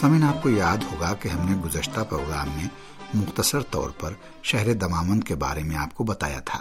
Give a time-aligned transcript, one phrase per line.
[0.00, 2.68] سمن آپ کو یاد ہوگا کہ ہم نے گزشتہ پروگرام میں
[3.14, 4.12] مختصر طور پر
[4.42, 6.58] شہر دمامند کے بارے میں آپ کو بتایا تھا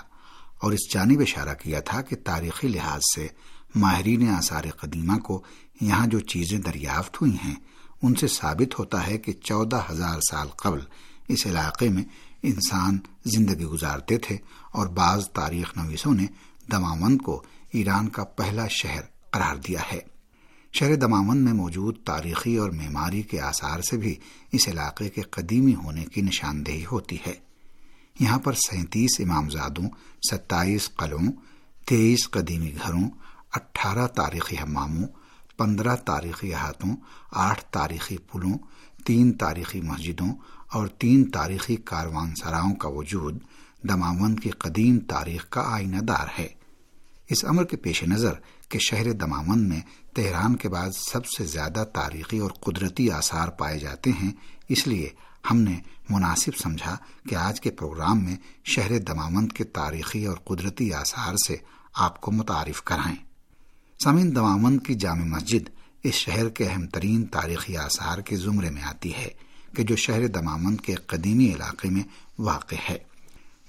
[0.61, 3.27] اور اس جانب اشارہ کیا تھا کہ تاریخی لحاظ سے
[3.75, 5.43] ماہرین آثار قدیمہ کو
[5.81, 7.55] یہاں جو چیزیں دریافت ہوئی ہیں،
[8.01, 10.79] ان سے ثابت ہوتا ہے کہ چودہ ہزار سال قبل
[11.27, 12.03] اس علاقے میں
[12.43, 14.37] انسان زندگی گزارتے تھے
[14.71, 16.25] اور بعض تاریخ نویسوں نے
[16.71, 20.18] دمامند کو ایران کا پہلا شہر قرار دیا ہے۔
[20.71, 24.15] شہر دمامند میں موجود تاریخی اور معماری کے آثار سے بھی
[24.51, 27.33] اس علاقے کے قدیمی ہونے کی نشاندہی ہوتی ہے۔
[28.19, 29.89] یہاں پر سینتیس امامزادوں،
[30.31, 31.31] ستائیس قلعوں،
[31.85, 33.09] تیئیس قدیمی گھروں،
[33.51, 35.07] اٹھارہ تاریخی حماموں،
[35.57, 36.95] پندرہ تاریخی احاطوں،
[37.31, 38.57] آٹھ تاریخی پلوں،
[39.05, 40.35] تین تاریخی مسجدوں
[40.71, 43.39] اور تین تاریخی کاروان سراؤں کا وجود
[43.83, 46.58] دماوند کی قدیم تاریخ کا آئینہ دار ہے۔
[47.29, 48.33] اس عمر کے پیش نظر
[48.69, 49.81] کہ شہر دماوند میں
[50.15, 54.31] تہران کے بعد سب سے زیادہ تاریخی اور قدرتی آثار پائے جاتے ہیں،
[54.69, 55.09] اس لیے
[55.51, 55.77] ہم نے
[56.09, 56.95] مناسب سمجھا
[57.29, 58.35] کہ آج کے پروگرام میں
[58.65, 61.57] شہر دمامند کے تاریخی اور قدرتی آثار سے
[61.93, 63.15] آپ کو متعارف کرائیں۔
[64.03, 65.69] سامعین دمامند کی جامع مسجد
[66.03, 69.29] اس شہر کے اہم ترین تاریخی آثار کے زمرے میں آتی ہے،
[69.75, 72.03] کہ جو شہر دمامند کے قدیمی علاقے میں
[72.39, 72.97] واقع ہے۔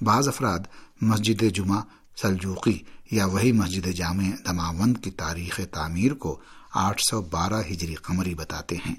[0.00, 0.58] بعض افراد
[1.00, 1.82] مسجد جمعہ
[2.22, 2.78] سلجوقی
[3.10, 6.40] یا وہی مسجد جامع دماوند کی تاریخ تعمیر کو
[6.74, 8.94] آٹھ سو بارہ ہجری قمری بتاتے ہیں۔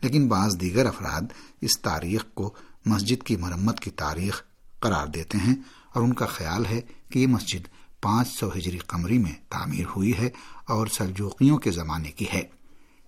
[0.00, 1.22] لیکن بعض دیگر افراد
[1.60, 2.54] اس تاریخ کو
[2.86, 4.42] مسجد کی مرمت کی تاریخ
[4.80, 5.54] قرار دیتے ہیں
[5.94, 7.68] اور ان کا خیال ہے کہ یہ مسجد
[8.00, 10.30] پانچ سو ہجری قمری میں تعمیر ہوئی ہے
[10.68, 12.42] اور سلجوقیوں کے زمانے کی ہے۔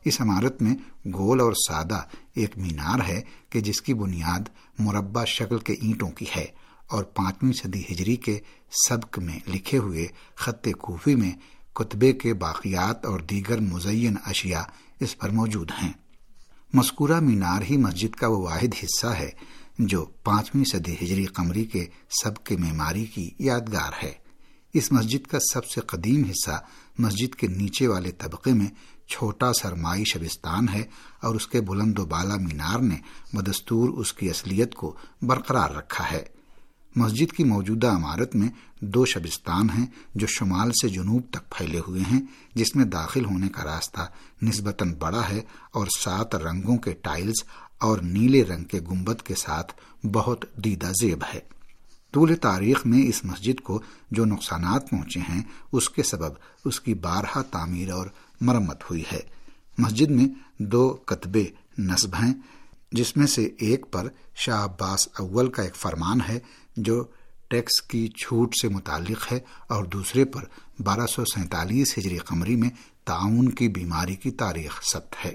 [0.04, 0.76] اس عمارت میں
[1.08, 2.02] گول اور سادہ
[2.34, 6.46] ایک مینار ہے کہ جس کی بنیاد مربع شکل کے اینٹوں کی ہے
[6.92, 8.40] اور پانچویں صدی ہجری کے
[8.88, 11.32] صدق میں لکھے ہوئے خط کوفی میں
[11.72, 14.62] کتبے کے باقیات اور دیگر مزین اشیاء
[15.00, 15.92] اس پر موجود ہیں۔
[16.74, 19.30] مذکورہ مینار ہی مسجد کا وہ واحد حصہ ہے
[19.78, 21.86] جو پانچویں صدی ہجری قمری کے
[22.22, 24.12] سب کے معماری کی یادگار ہے۔
[24.74, 26.64] اس مسجد کا سب سے قدیم حصہ
[26.98, 28.66] مسجد کے نیچے والے طبقے میں
[29.08, 30.82] چھوٹا سرمائی شبستان ہے
[31.22, 32.96] اور اس کے بلند و بالا مینار نے
[33.32, 36.22] بدستور اس کی اصلیت کو برقرار رکھا ہے۔
[36.96, 38.48] مسجد کی موجودہ عمارت میں
[38.80, 42.20] دو شبستان ہیں جو شمال سے جنوب تک پھیلے ہوئے ہیں،
[42.54, 44.00] جس میں داخل ہونے کا راستہ
[44.42, 45.40] نسبتاً بڑا ہے
[45.72, 47.44] اور سات رنگوں کے ٹائلز
[47.78, 49.72] اور نیلے رنگ کے گنبد کے ساتھ
[50.06, 51.40] بہت دیدہ زیب ہے۔
[52.12, 55.42] طول تاریخ میں اس مسجد کو جو نقصانات پہنچے ہیں،
[55.72, 56.32] اس کے سبب
[56.64, 58.06] اس کی بارہا تعمیر اور
[58.40, 59.20] مرمت ہوئی ہے۔
[59.78, 60.26] مسجد میں
[60.58, 61.44] دو کتبے
[61.78, 62.34] نصب ہیں،
[62.92, 66.38] جس میں سے ایک پر شاہ عباس اول کا ایک فرمان ہے
[66.76, 67.04] جو
[67.48, 70.44] ٹیکس کی چھوٹ سے متعلق ہے اور دوسرے پر
[70.82, 72.70] بارہ سو سینتالیس ہجری قمری میں
[73.04, 75.34] تعاون کی بیماری کی تاریخ ست ہے۔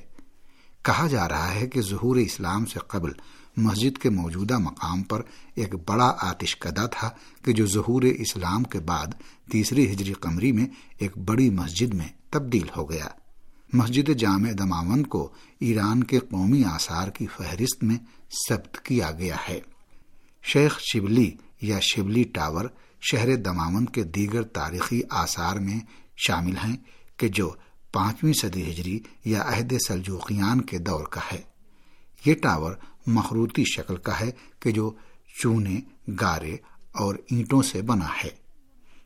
[0.82, 3.12] کہا جا رہا ہے کہ ظہور اسلام سے قبل
[3.58, 5.22] مسجد کے موجودہ مقام پر
[5.56, 7.10] ایک بڑا آتش کدا تھا
[7.46, 9.08] کہ جو ظہور اسلام کے بعد
[9.52, 10.66] تیسری ہجری قمری میں
[10.98, 13.08] ایک بڑی مسجد میں تبدیل ہو گیا۔
[13.74, 17.98] مسجد جامع دماوند کو ایران کے قومی آثار کی فہرست میں
[18.50, 19.60] ثبت کیا گیا ہے۔
[20.44, 21.32] شیخ شبلی
[21.62, 22.66] یا شبلی ٹاور
[23.12, 25.80] شہر دماوند کے دیگر تاریخی آثار میں
[26.28, 26.78] شامل ہیں
[27.18, 27.54] کہ جو
[27.94, 31.42] پانچویں صدی ہجری یا عہد سلجوقیان کے دور کا ہے۔
[32.26, 32.76] یہ ٹاور
[33.08, 34.94] مخروطی شکل کا ہے کہ جو
[35.42, 35.80] چونے،
[36.22, 36.58] گارے
[36.92, 38.30] اور اینٹوں سے بنا ہے۔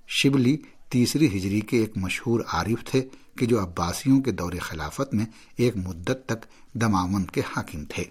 [0.07, 0.57] شبلی
[0.89, 3.01] تیسری ہجری کے ایک مشہور عارف تھے
[3.37, 5.25] کہ جو عباسیوں کے دور خلافت میں
[5.55, 8.03] ایک مدت تک دماوند کے حاکم تھے۔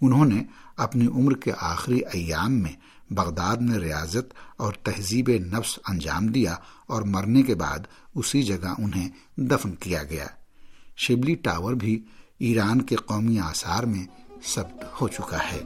[0.00, 0.42] انہوں نے
[0.76, 2.72] اپنی عمر کے آخری ایام میں
[3.10, 7.78] بغداد میں ریاضت اور تہذیب نفس انجام دیا اور مرنے کے بعد
[8.14, 10.26] اسی جگہ انہیں دفن کیا گیا۔
[10.96, 12.04] شبلی ٹاور بھی
[12.38, 14.06] ایران کے قومی آثار میں
[14.44, 15.60] ثبت ہو چکا ہے۔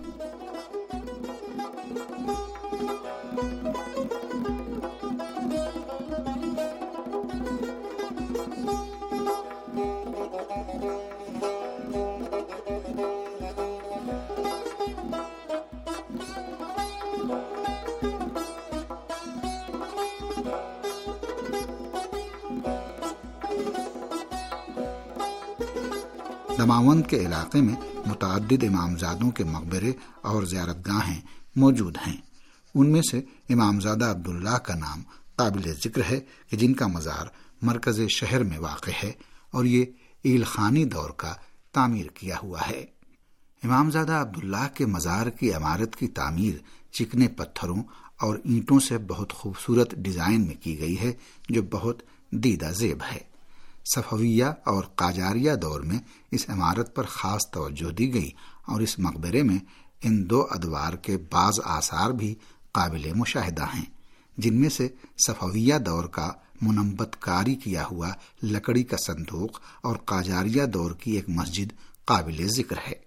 [26.62, 27.74] دماوند کے علاقے میں
[28.06, 31.20] متعدد امامزادوں کے مقبرے اور زیارت گاہیں
[31.56, 32.16] موجود ہیں۔
[32.74, 33.20] ان میں سے
[33.50, 35.02] امامزادہ عبداللہ کا نام
[35.36, 36.20] قابل ذکر ہے
[36.50, 37.26] کہ جن کا مزار
[37.62, 39.12] مرکز شہر میں واقع ہے
[39.50, 39.84] اور یہ
[40.22, 41.34] ایل خانی دور کا
[41.72, 42.86] تعمیر کیا ہوا ہے۔
[43.64, 46.54] امامزادہ عبداللہ کے مزار کی عمارت کی تعمیر
[46.92, 47.82] چکنے پتھروں
[48.20, 51.12] اور اینٹوں سے بہت خوبصورت ڈیزائن میں کی گئی ہے،
[51.48, 53.31] جو بہت دیدہ زیب ہے۔
[53.84, 55.98] صفویہ اور قاجاریہ دور میں
[56.30, 58.30] اس عمارت پر خاص توجہ دی گئی
[58.68, 59.58] اور اس مقبرے میں
[60.02, 62.34] ان دو ادوار کے بعض آثار بھی
[62.72, 63.84] قابل مشاہدہ ہیں،
[64.38, 64.88] جن میں سے
[65.26, 66.32] صفویہ دور کا
[66.62, 68.10] منمبت کاری کیا ہوا
[68.42, 71.72] لکڑی کا صندوق اور قاجاریہ دور کی ایک مسجد
[72.04, 73.01] قابل ذکر ہے۔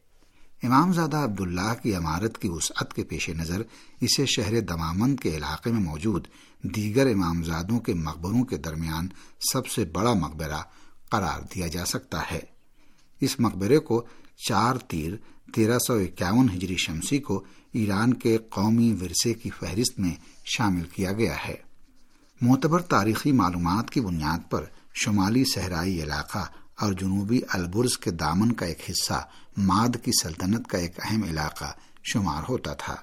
[0.65, 3.61] امام زادہ عبداللہ کی عمارت کی وسعت کے پیش نظر
[4.01, 6.27] اسے شہر دمامند کے علاقے میں موجود
[6.63, 9.07] دیگر امام زادوں کے مقبروں کے درمیان
[9.53, 10.57] سب سے بڑا مقبرہ
[11.09, 12.39] قرار دیا جا سکتا ہے۔
[13.21, 14.05] اس مقبرے کو
[14.49, 15.13] چار تیر
[15.55, 20.15] تیرہ سو اکیاون ہجری شمسی کو ایران کے قومی ورثے کی فہرست میں
[20.45, 21.55] شامل کیا گیا ہے۔
[22.41, 26.45] معتبر تاریخی معلومات کی بنیاد پر شمالی صحرائی علاقہ
[26.79, 29.27] اور جنوبی البرز کے دامن کا ایک حصہ
[29.57, 31.73] ماد کی سلطنت کا ایک اہم علاقہ
[32.03, 32.95] شمار ہوتا تھا۔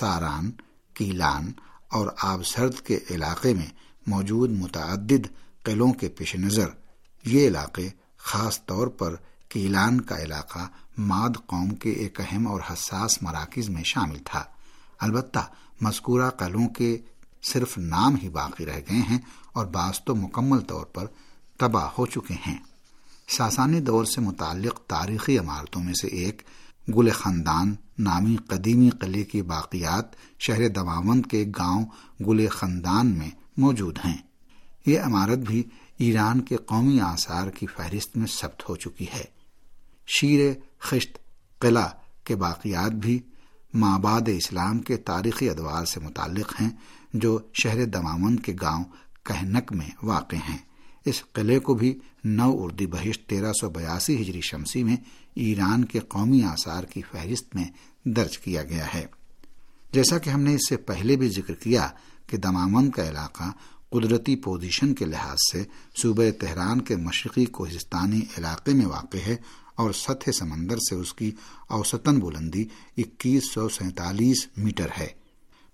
[0.00, 0.50] ساران،
[0.94, 1.52] کیلان
[1.92, 3.66] اور آب سرد کے علاقے میں
[4.06, 5.26] موجود متعدد
[5.62, 6.68] قلعوں کے پیش نظر،
[7.24, 7.88] یہ علاقے
[8.18, 9.14] خاص طور پر
[9.48, 10.68] کیلان کا علاقہ
[10.98, 14.44] ماد قوم کے ایک اہم اور حساس مراکز میں شامل تھا۔
[15.00, 15.38] البتہ
[15.80, 16.98] مذکورہ قلعوں کے
[17.42, 19.18] صرف نام ہی باقی رہ گئے ہیں
[19.52, 21.06] اور بعض تو مکمل طور پر
[21.58, 22.58] تباہ ہو چکے ہیں۔
[23.28, 26.42] ساسانی دور سے متعلق تاریخی عمارتوں میں سے ایک
[26.96, 30.04] گل خاندان نامی قدیمی قلعے کی باقیات
[30.38, 31.86] شہر دماوند کے گاؤں
[32.26, 34.16] گل خاندان میں موجود ہیں۔
[34.86, 35.62] یہ عمارت بھی
[35.98, 39.24] ایران کے قومی آثار کی فہرست میں ثبت ہو چکی ہے۔
[40.06, 41.18] شیر خشت
[41.58, 41.88] قلعہ
[42.24, 43.20] کے باقیات بھی
[43.74, 46.70] ماباد اسلام کے تاریخی ادوار سے متعلق ہیں
[47.12, 48.84] جو شہر دمامند کے گاؤں
[49.22, 50.58] کہنک میں واقع ہیں۔
[51.04, 54.96] اس قلعے کو بھی نو اردی بہشت تیرہ سو بیاسی ہجری شمسی میں
[55.34, 57.64] ایران کے قومی آثار کی فہرست میں
[58.04, 59.06] درج کیا گیا ہے۔
[59.92, 61.88] جیسا کہ ہم نے اس سے پہلے بھی ذکر کیا
[62.26, 63.50] کہ دمامند کا علاقہ
[63.90, 65.64] قدرتی پوزیشن کے لحاظ سے
[66.02, 69.36] صوبہ تہران کے مشرقی کوہستانی علاقے میں واقع ہے
[69.74, 71.30] اور سطح سمندر سے اس کی
[71.68, 72.64] اوسطن بلندی
[72.98, 75.23] اکیس سو سینتالیس میٹر ہے۔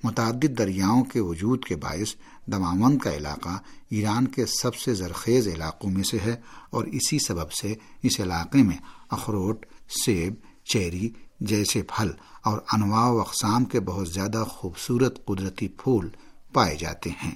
[0.05, 2.15] متعدد دریاؤں کے وجود کے باعث
[2.47, 3.59] دماوند کا علاقہ
[3.91, 6.37] ایران کے سب سے زرخیز علاقوں میں سے ہے
[6.71, 8.77] اور اسی سبب سے اس علاقے میں
[9.11, 9.67] اخروٹ،
[10.05, 11.11] سیب، چیری،
[11.41, 12.11] جیسے پھل
[12.45, 16.09] اور انواع و اقسام کے بہت زیادہ خوبصورت قدرتی پھول
[16.53, 17.35] پائے جاتے ہیں۔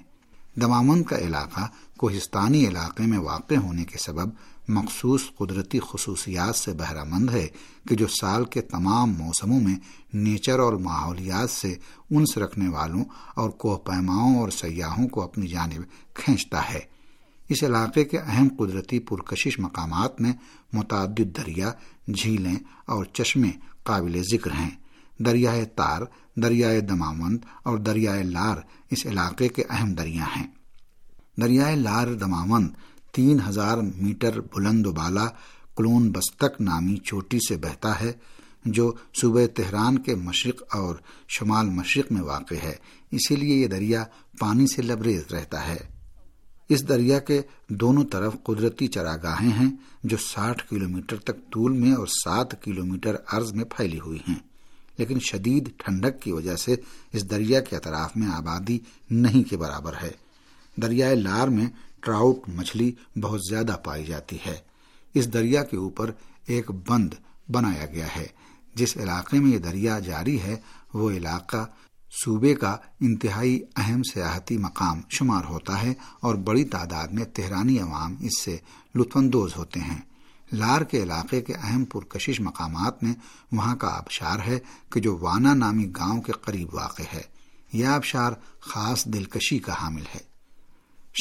[0.60, 1.68] دمامند کا علاقہ
[1.98, 4.28] کوہستانی علاقے میں واقع ہونے کے سبب
[4.68, 7.48] مخصوص قدرتی خصوصیات سے بہرہ مند ہے
[7.88, 9.76] کہ جو سال کے تمام موسموں میں
[10.14, 11.76] نیچر اور ماحولیات سے
[12.10, 16.80] انس رکھنے والوں اور کوہ پیماؤں اور سیاحوں کو اپنی جانب کھینچتا ہے۔
[17.48, 20.32] اس علاقے کے اہم قدرتی پرکشش مقامات میں
[20.72, 21.72] متعدد دریا،
[22.14, 22.56] جھیلیں
[22.86, 23.50] اور چشمے
[23.82, 24.70] قابل ذکر ہیں۔
[25.18, 26.02] دریائے تار،
[26.36, 28.56] دریائے دمامند اور دریائے لار
[28.90, 30.46] اس علاقے کے اہم دریا ہیں۔
[31.40, 32.68] دریائے لار دمامند
[33.14, 35.26] تین ہزار میٹر بلند و بالا
[35.76, 38.12] کلون بستک نامی چوٹی سے بہتا ہے،
[38.64, 40.96] جو صوبہ تہران کے مشرق اور
[41.28, 42.74] شمال مشرق میں واقع ہے۔
[43.10, 44.04] اسی لیے یہ دریا
[44.38, 45.76] پانی سے لبریز رہتا ہے۔
[46.68, 49.70] اس دریا کے دونوں طرف قدرتی چراگاہیں ہیں،
[50.04, 54.38] جو ساٹھ کلومیٹر تک طول میں اور سات کلومیٹر عرض میں پھیلی ہوئی ہیں۔
[54.98, 56.76] لیکن شدید ٹھنڈک کی وجہ سے
[57.12, 58.78] اس دریا کے اطراف میں آبادی
[59.10, 60.10] نہیں کے برابر ہے۔
[60.82, 61.66] دریائے لار میں
[62.04, 64.56] ٹراؤٹ مچھلی بہت زیادہ پائی جاتی ہے۔
[65.14, 66.10] اس دریا کے اوپر
[66.46, 67.14] ایک بند
[67.50, 68.26] بنایا گیا ہے۔
[68.74, 70.56] جس علاقے میں یہ دریا جاری ہے،
[70.94, 71.66] وہ علاقہ
[72.24, 78.14] صوبے کا انتہائی اہم سیاحتی مقام شمار ہوتا ہے اور بڑی تعداد میں تہرانی عوام
[78.20, 78.56] اس سے
[78.94, 80.00] لطف اندوز ہوتے ہیں۔
[80.52, 83.14] لار کے علاقے کے اہم پرکشش مقامات میں
[83.52, 84.58] وہاں کا آبشار ہے
[84.92, 87.22] کہ جو وانا نامی گاؤں کے قریب واقع ہے۔
[87.72, 90.33] یہ آبشار خاص دلکشی کا حامل ہے۔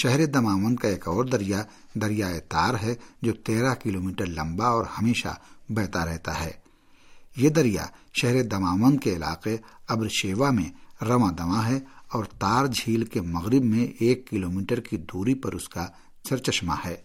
[0.01, 5.27] شہر دماون کا ایک اور دریا، دریائے تار ہے جو تیرہ کلومیٹر لمبا اور ہمیشہ
[5.69, 6.51] بہتا رہتا ہے۔
[7.37, 9.57] یہ دریا شہر دماون کے علاقے
[9.87, 10.69] ابر شیوا میں
[11.03, 11.79] رواں دواں ہے
[12.11, 15.87] اور تار جھیل کے مغرب میں ایک کلومیٹر کی دوری پر اس کا
[16.29, 16.95] سرچشمہ ہے۔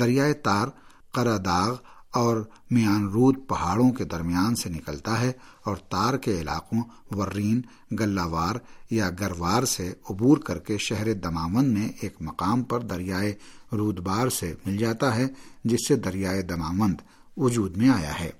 [0.00, 0.68] دریائے تار
[1.14, 1.74] کراداغ
[2.16, 2.36] اور
[2.70, 5.32] میان رود پہاڑوں کے درمیان سے نکلتا ہے
[5.64, 7.60] اور تار کے علاقوں ورین
[8.00, 8.54] گلاوار
[8.90, 13.32] یا گروار سے عبور کر کے شہر دمامن میں ایک مقام پر دریائے
[13.72, 15.26] رودبار سے مل جاتا ہے،
[15.64, 16.94] جس سے دریائے دمامند
[17.36, 18.30] وجود میں آیا ہے۔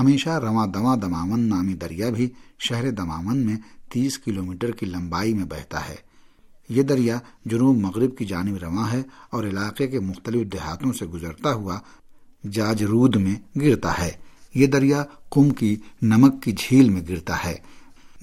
[0.00, 3.56] ہمیشہ رواں دواں دمامن نامی دریا بھی شہر دمامن میں
[3.92, 5.96] تیس کلومیٹر کی لمبائی میں بہتا ہے۔
[6.68, 11.52] یہ دریا جنوب مغرب کی جانب رواں ہے اور علاقے کے مختلف دیہاتوں سے گزرتا
[11.52, 11.78] ہوا
[12.52, 14.10] جاجرود میں گرتا ہے۔
[14.54, 17.54] یہ دریا کم کی نمک کی جھیل میں گرتا ہے۔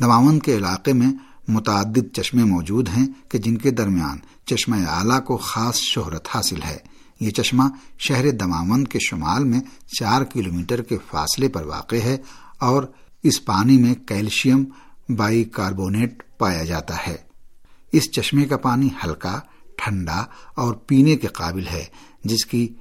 [0.02, 1.14] دماون کے علاقے میں
[1.48, 6.78] متعدد چشمے موجود ہیں کہ جن کے درمیان چشمہ اعلیٰ کو خاص شہرت حاصل ہے۔
[7.20, 7.64] یہ چشمہ
[8.00, 9.60] شہر دمامند کے شمال میں
[10.00, 12.18] چار کلومیٹر کے فاصلے پر واقع ہے
[12.60, 12.84] اور
[13.24, 14.64] اس پانی میں کیلشیم
[15.10, 17.16] بائی کاربونیٹ پایا جاتا ہے۔
[17.92, 19.40] اس چشمے کا پانی ہلکا،
[19.78, 20.26] ٹھنڈا
[20.56, 21.86] اور پینے کے قابل ہے،
[22.24, 22.74] جس کی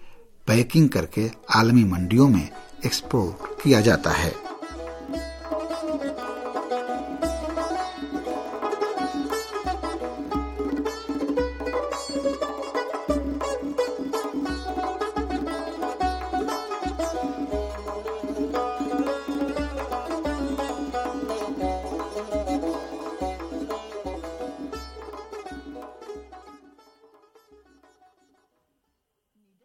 [0.50, 2.46] پیکنگ کر کے عالمی منڈیوں میں
[2.82, 4.49] ایکسپورٹ کیا جاتا ہے۔